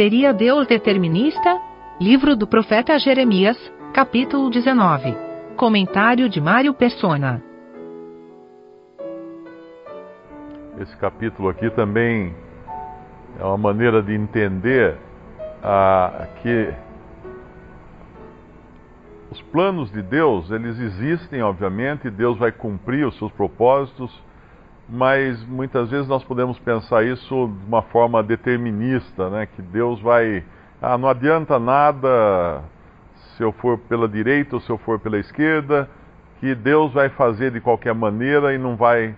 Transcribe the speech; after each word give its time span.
Seria 0.00 0.32
Deus 0.32 0.66
determinista? 0.66 1.60
Livro 2.00 2.34
do 2.34 2.46
profeta 2.46 2.98
Jeremias, 2.98 3.58
capítulo 3.92 4.48
19. 4.48 5.14
Comentário 5.58 6.26
de 6.26 6.40
Mário 6.40 6.72
Persona. 6.72 7.42
Esse 10.80 10.96
capítulo 10.96 11.50
aqui 11.50 11.68
também 11.68 12.34
é 13.38 13.44
uma 13.44 13.58
maneira 13.58 14.02
de 14.02 14.14
entender 14.14 14.96
ah, 15.62 16.28
que 16.40 16.72
os 19.30 19.42
planos 19.52 19.92
de 19.92 20.00
Deus, 20.00 20.50
eles 20.50 20.78
existem, 20.78 21.42
obviamente, 21.42 22.08
Deus 22.08 22.38
vai 22.38 22.50
cumprir 22.50 23.06
os 23.06 23.18
seus 23.18 23.30
propósitos, 23.32 24.10
mas 24.90 25.40
muitas 25.44 25.88
vezes 25.88 26.08
nós 26.08 26.24
podemos 26.24 26.58
pensar 26.58 27.04
isso 27.04 27.46
de 27.46 27.66
uma 27.66 27.80
forma 27.80 28.22
determinista, 28.24 29.30
né? 29.30 29.46
Que 29.46 29.62
Deus 29.62 30.00
vai, 30.00 30.42
ah, 30.82 30.98
não 30.98 31.08
adianta 31.08 31.60
nada 31.60 32.64
se 33.14 33.42
eu 33.42 33.52
for 33.52 33.78
pela 33.78 34.08
direita 34.08 34.56
ou 34.56 34.60
se 34.60 34.68
eu 34.68 34.76
for 34.78 34.98
pela 34.98 35.16
esquerda, 35.16 35.88
que 36.40 36.56
Deus 36.56 36.92
vai 36.92 37.08
fazer 37.08 37.52
de 37.52 37.60
qualquer 37.60 37.94
maneira 37.94 38.52
e 38.52 38.58
não 38.58 38.76
vai 38.76 39.14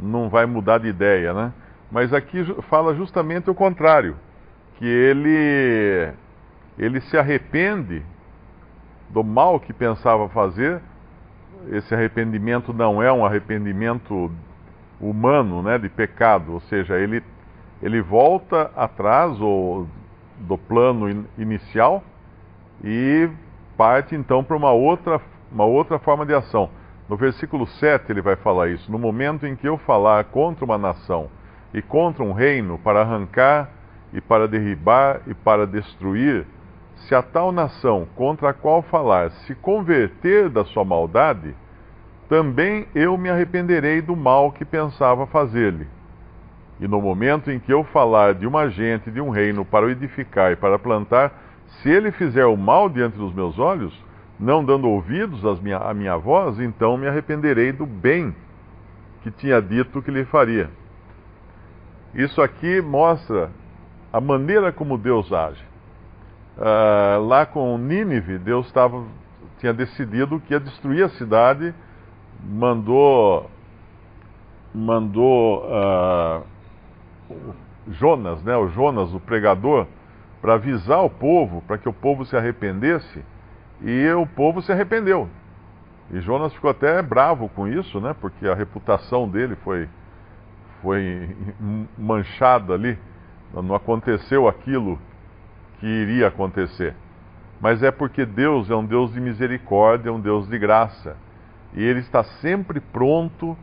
não 0.00 0.28
vai 0.28 0.46
mudar 0.46 0.78
de 0.78 0.86
ideia, 0.86 1.34
né? 1.34 1.52
Mas 1.90 2.12
aqui 2.12 2.44
fala 2.68 2.94
justamente 2.94 3.50
o 3.50 3.54
contrário, 3.54 4.16
que 4.76 4.86
ele 4.86 6.12
ele 6.78 7.00
se 7.00 7.18
arrepende 7.18 8.04
do 9.10 9.24
mal 9.24 9.58
que 9.58 9.72
pensava 9.72 10.28
fazer. 10.28 10.80
Esse 11.72 11.92
arrependimento 11.92 12.72
não 12.72 13.02
é 13.02 13.12
um 13.12 13.26
arrependimento 13.26 14.30
humano, 15.00 15.62
né, 15.62 15.78
de 15.78 15.88
pecado, 15.88 16.52
ou 16.54 16.60
seja, 16.60 16.98
ele, 16.98 17.22
ele 17.82 18.00
volta 18.00 18.70
atrás 18.74 19.40
ou, 19.40 19.86
do 20.38 20.58
plano 20.58 21.08
in, 21.10 21.24
inicial 21.36 22.02
e 22.82 23.28
parte 23.76 24.14
então 24.14 24.42
para 24.42 24.56
uma 24.56 24.72
outra, 24.72 25.20
uma 25.50 25.64
outra 25.64 25.98
forma 25.98 26.26
de 26.26 26.34
ação. 26.34 26.70
No 27.08 27.16
versículo 27.16 27.66
7 27.66 28.10
ele 28.10 28.20
vai 28.20 28.36
falar 28.36 28.68
isso: 28.68 28.90
No 28.90 28.98
momento 28.98 29.46
em 29.46 29.56
que 29.56 29.68
eu 29.68 29.78
falar 29.78 30.24
contra 30.24 30.64
uma 30.64 30.76
nação 30.76 31.28
e 31.72 31.80
contra 31.80 32.22
um 32.22 32.32
reino 32.32 32.78
para 32.78 33.00
arrancar 33.00 33.70
e 34.12 34.20
para 34.20 34.46
derribar 34.48 35.20
e 35.26 35.34
para 35.34 35.66
destruir, 35.66 36.46
se 36.96 37.14
a 37.14 37.22
tal 37.22 37.52
nação 37.52 38.06
contra 38.14 38.50
a 38.50 38.52
qual 38.52 38.82
falar 38.82 39.30
se 39.30 39.54
converter 39.54 40.48
da 40.48 40.64
sua 40.64 40.84
maldade, 40.84 41.54
também 42.28 42.86
eu 42.94 43.16
me 43.16 43.30
arrependerei 43.30 44.02
do 44.02 44.14
mal 44.14 44.52
que 44.52 44.64
pensava 44.64 45.26
fazer-lhe. 45.26 45.86
E 46.80 46.86
no 46.86 47.00
momento 47.00 47.50
em 47.50 47.58
que 47.58 47.72
eu 47.72 47.82
falar 47.84 48.34
de 48.34 48.46
uma 48.46 48.68
gente, 48.68 49.10
de 49.10 49.20
um 49.20 49.30
reino, 49.30 49.64
para 49.64 49.86
o 49.86 49.90
edificar 49.90 50.52
e 50.52 50.56
para 50.56 50.78
plantar, 50.78 51.32
se 51.66 51.90
ele 51.90 52.12
fizer 52.12 52.44
o 52.46 52.56
mal 52.56 52.88
diante 52.88 53.16
dos 53.16 53.32
meus 53.32 53.58
olhos, 53.58 53.92
não 54.38 54.64
dando 54.64 54.88
ouvidos 54.88 55.44
à 55.44 55.54
minha, 55.60 55.78
à 55.78 55.92
minha 55.92 56.16
voz, 56.16 56.60
então 56.60 56.96
me 56.96 57.08
arrependerei 57.08 57.72
do 57.72 57.84
bem 57.84 58.34
que 59.22 59.30
tinha 59.30 59.60
dito 59.60 60.00
que 60.00 60.10
lhe 60.10 60.24
faria. 60.24 60.70
Isso 62.14 62.40
aqui 62.40 62.80
mostra 62.80 63.50
a 64.12 64.20
maneira 64.20 64.72
como 64.72 64.96
Deus 64.96 65.32
age. 65.32 65.66
Uh, 66.56 67.24
lá 67.26 67.44
com 67.46 67.76
Nínive, 67.78 68.38
Deus 68.38 68.70
tava, 68.72 69.04
tinha 69.58 69.72
decidido 69.72 70.40
que 70.40 70.54
ia 70.54 70.60
destruir 70.60 71.04
a 71.04 71.08
cidade 71.10 71.74
mandou 72.42 73.50
mandou 74.74 75.64
uh, 75.66 76.44
Jonas, 77.90 78.42
né, 78.42 78.56
o 78.56 78.68
Jonas, 78.68 79.12
o 79.14 79.20
pregador, 79.20 79.86
para 80.40 80.54
avisar 80.54 81.02
o 81.04 81.10
povo, 81.10 81.62
para 81.66 81.78
que 81.78 81.88
o 81.88 81.92
povo 81.92 82.24
se 82.24 82.36
arrependesse, 82.36 83.24
e 83.80 84.08
o 84.12 84.26
povo 84.26 84.62
se 84.62 84.70
arrependeu. 84.70 85.28
E 86.10 86.20
Jonas 86.20 86.52
ficou 86.52 86.70
até 86.70 87.00
bravo 87.02 87.48
com 87.48 87.66
isso, 87.66 88.00
né, 88.00 88.14
porque 88.20 88.46
a 88.46 88.54
reputação 88.54 89.28
dele 89.28 89.56
foi 89.56 89.88
foi 90.80 91.36
manchada 91.98 92.74
ali, 92.74 92.96
não 93.52 93.74
aconteceu 93.74 94.46
aquilo 94.46 94.96
que 95.80 95.86
iria 95.86 96.28
acontecer. 96.28 96.94
Mas 97.60 97.82
é 97.82 97.90
porque 97.90 98.24
Deus 98.24 98.70
é 98.70 98.76
um 98.76 98.84
Deus 98.84 99.12
de 99.12 99.20
misericórdia, 99.20 100.12
um 100.12 100.20
Deus 100.20 100.48
de 100.48 100.56
graça 100.56 101.16
e 101.74 101.82
ele 101.82 102.00
está 102.00 102.24
sempre 102.24 102.80
pronto 102.80 103.56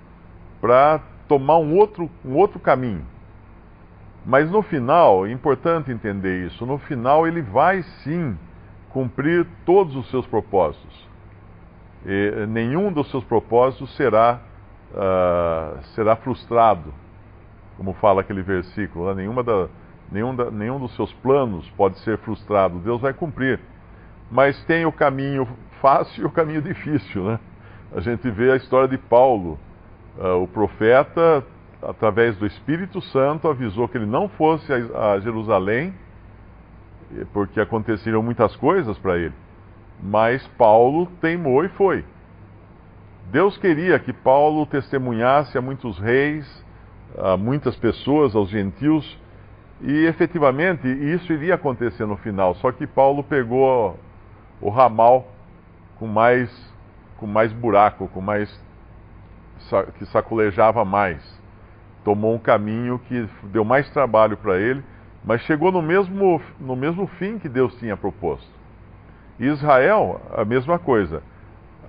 para 0.61 1.01
tomar 1.27 1.57
um 1.57 1.75
outro, 1.75 2.09
um 2.23 2.35
outro 2.35 2.59
caminho. 2.59 3.05
Mas 4.25 4.49
no 4.49 4.61
final, 4.61 5.25
é 5.27 5.31
importante 5.31 5.91
entender 5.91 6.45
isso, 6.47 6.65
no 6.65 6.77
final 6.79 7.27
ele 7.27 7.41
vai 7.41 7.83
sim 8.03 8.37
cumprir 8.89 9.45
todos 9.65 9.95
os 9.95 10.09
seus 10.09 10.25
propósitos. 10.25 11.07
E 12.05 12.45
nenhum 12.47 12.91
dos 12.91 13.09
seus 13.09 13.23
propósitos 13.23 13.95
será, 13.95 14.39
uh, 14.91 15.83
será 15.95 16.15
frustrado, 16.15 16.93
como 17.77 17.93
fala 17.93 18.21
aquele 18.21 18.41
versículo. 18.41 19.07
Né? 19.07 19.21
Nenhuma 19.21 19.43
da, 19.43 19.67
nenhum, 20.11 20.35
da, 20.35 20.49
nenhum 20.49 20.79
dos 20.79 20.95
seus 20.95 21.11
planos 21.13 21.69
pode 21.71 21.99
ser 21.99 22.17
frustrado. 22.19 22.79
Deus 22.79 23.01
vai 23.01 23.13
cumprir. 23.13 23.59
Mas 24.31 24.63
tem 24.65 24.85
o 24.85 24.91
caminho 24.91 25.47
fácil 25.81 26.23
e 26.23 26.25
o 26.25 26.31
caminho 26.31 26.61
difícil, 26.61 27.23
né? 27.23 27.39
A 27.95 28.01
gente 28.01 28.29
vê 28.29 28.51
a 28.51 28.57
história 28.57 28.89
de 28.89 28.97
Paulo. 28.97 29.57
Uh, 30.17 30.43
o 30.43 30.47
profeta, 30.47 31.45
através 31.81 32.37
do 32.37 32.45
Espírito 32.45 33.01
Santo, 33.01 33.47
avisou 33.47 33.87
que 33.87 33.97
ele 33.97 34.05
não 34.05 34.27
fosse 34.27 34.71
a, 34.71 35.13
a 35.13 35.19
Jerusalém, 35.21 35.93
porque 37.31 37.59
aconteceram 37.59 38.21
muitas 38.21 38.53
coisas 38.57 38.97
para 38.97 39.17
ele. 39.17 39.33
Mas 40.03 40.45
Paulo 40.57 41.07
teimou 41.21 41.63
e 41.63 41.69
foi. 41.69 42.03
Deus 43.31 43.57
queria 43.57 43.97
que 43.97 44.11
Paulo 44.11 44.65
testemunhasse 44.65 45.57
a 45.57 45.61
muitos 45.61 45.97
reis, 45.97 46.65
a 47.17 47.37
muitas 47.37 47.77
pessoas, 47.77 48.35
aos 48.35 48.49
gentios, 48.49 49.17
e 49.81 50.05
efetivamente 50.05 50.87
isso 50.87 51.31
iria 51.31 51.55
acontecer 51.55 52.05
no 52.05 52.17
final. 52.17 52.55
Só 52.55 52.73
que 52.73 52.85
Paulo 52.85 53.23
pegou 53.23 53.97
o 54.59 54.69
ramal 54.69 55.27
com 55.97 56.07
mais 56.07 56.74
com 57.17 57.27
mais 57.27 57.51
buraco, 57.53 58.07
com 58.07 58.21
mais 58.21 58.49
que 59.97 60.05
sacolejava 60.07 60.83
mais. 60.83 61.21
Tomou 62.03 62.35
um 62.35 62.39
caminho 62.39 62.99
que 62.99 63.27
deu 63.43 63.63
mais 63.63 63.89
trabalho 63.91 64.37
para 64.37 64.57
ele, 64.59 64.83
mas 65.23 65.41
chegou 65.41 65.71
no 65.71 65.81
mesmo, 65.81 66.41
no 66.59 66.75
mesmo 66.75 67.07
fim 67.07 67.39
que 67.39 67.49
Deus 67.49 67.73
tinha 67.79 67.97
proposto. 67.97 68.47
Israel, 69.39 70.21
a 70.35 70.45
mesma 70.45 70.77
coisa. 70.77 71.23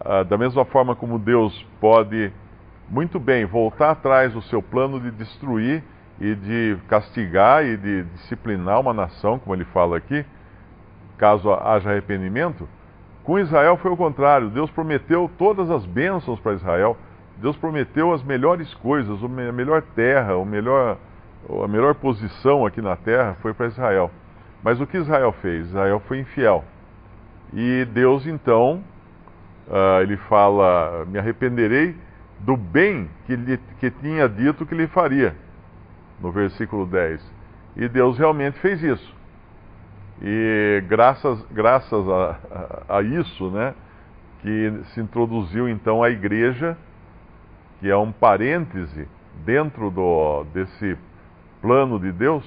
Ah, 0.01 0.23
da 0.23 0.39
mesma 0.39 0.65
forma 0.65 0.95
como 0.97 1.19
Deus 1.19 1.67
pode 1.81 2.33
muito 2.89 3.19
bem 3.19 3.45
voltar 3.45 3.91
atrás 3.91 4.33
do 4.33 4.43
seu 4.43 4.63
plano 4.63 5.01
de 5.01 5.11
destruir 5.11 5.83
e 6.21 6.35
de 6.35 6.79
castigar 6.89 7.65
e 7.65 7.77
de 7.77 8.05
disciplinar 8.05 8.81
uma 8.81 8.95
nação, 8.95 9.39
como 9.39 9.55
ele 9.55 9.65
fala 9.67 9.97
aqui, 9.97 10.25
caso 11.19 11.53
haja 11.53 11.91
arrependimento, 11.91 12.69
com 13.27 13.41
Israel 13.41 13.77
foi 13.79 13.91
o 13.91 13.97
contrário. 13.97 14.49
Deus 14.51 14.71
prometeu 14.71 15.29
todas 15.37 15.69
as 15.69 15.85
bênçãos 15.85 16.39
para 16.39 16.55
Israel. 16.55 16.97
Deus 17.39 17.57
prometeu 17.57 18.15
as 18.15 18.23
melhores 18.23 18.73
coisas, 18.75 19.19
a 19.23 19.53
melhor 19.53 19.83
terra, 19.83 20.37
o 20.37 20.45
melhor, 20.45 20.97
a 21.65 21.67
melhor 21.67 21.97
posição 21.97 22.65
aqui 22.65 22.81
na 22.81 22.95
terra 22.95 23.37
foi 23.43 23.53
para 23.53 23.67
Israel. 23.67 24.13
Mas 24.63 24.81
o 24.81 24.87
que 24.87 24.97
Israel 24.97 25.33
fez? 25.43 25.67
Israel 25.67 26.01
foi 26.07 26.21
infiel. 26.21 26.65
E 27.53 27.85
Deus 27.93 28.29
então, 28.29 28.83
uh, 29.67 30.03
ele 30.03 30.17
fala: 30.17 31.05
Me 31.07 31.19
arrependerei 31.19 31.97
do 32.39 32.57
bem 32.57 33.11
que, 33.27 33.35
lhe, 33.35 33.59
que 33.81 33.91
tinha 33.91 34.29
dito 34.29 34.65
que 34.65 34.75
lhe 34.75 34.87
faria. 34.87 35.35
No 36.21 36.31
versículo 36.31 36.87
10. 36.87 37.21
E 37.77 37.89
Deus 37.89 38.19
realmente 38.19 38.59
fez 38.61 38.83
isso. 38.83 39.15
E 40.23 40.83
graças, 40.89 41.45
graças 41.51 42.09
a, 42.09 42.37
a, 42.89 43.03
isso, 43.03 43.51
né, 43.51 43.75
que 44.41 44.73
se 44.95 45.01
introduziu 45.01 45.69
então 45.69 46.03
a 46.03 46.09
igreja, 46.09 46.77
que 47.81 47.91
é 47.91 47.97
um 47.97 48.11
parêntese 48.11 49.07
dentro 49.45 49.91
do, 49.91 50.45
desse 50.55 50.97
plano 51.61 52.01
de 52.01 52.11
Deus, 52.13 52.45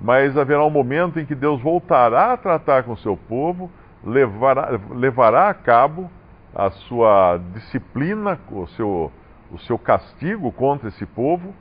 mas 0.00 0.36
haverá 0.36 0.64
um 0.64 0.70
momento 0.70 1.20
em 1.20 1.26
que 1.26 1.34
Deus 1.34 1.60
voltará 1.60 2.32
a 2.32 2.36
tratar 2.36 2.82
com 2.82 2.92
o 2.92 2.98
seu 2.98 3.16
povo, 3.16 3.70
levará, 4.04 4.78
levará 4.90 5.48
a 5.48 5.54
cabo 5.54 6.10
a 6.54 6.70
sua 6.70 7.38
disciplina, 7.54 8.38
o 8.50 8.66
seu, 8.68 9.12
o 9.52 9.58
seu 9.60 9.78
castigo 9.78 10.50
contra 10.50 10.88
esse 10.88 11.06
povo 11.06 11.54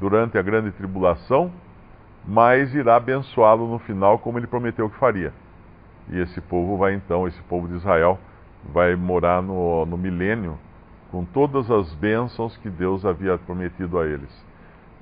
durante 0.00 0.36
a 0.36 0.42
grande 0.42 0.72
tribulação 0.72 1.52
mas 2.24 2.74
irá 2.74 2.96
abençoá-lo 2.96 3.66
no 3.66 3.78
final 3.78 4.18
como 4.18 4.38
ele 4.38 4.46
prometeu 4.46 4.88
que 4.88 4.98
faria. 4.98 5.32
E 6.08 6.18
esse 6.18 6.40
povo 6.40 6.76
vai 6.76 6.94
então, 6.94 7.26
esse 7.26 7.40
povo 7.42 7.68
de 7.68 7.74
Israel, 7.74 8.18
vai 8.72 8.94
morar 8.96 9.42
no, 9.42 9.86
no 9.86 9.96
milênio 9.96 10.58
com 11.10 11.24
todas 11.24 11.70
as 11.70 11.92
bênçãos 11.94 12.56
que 12.58 12.70
Deus 12.70 13.04
havia 13.04 13.36
prometido 13.38 13.98
a 13.98 14.06
eles. 14.06 14.30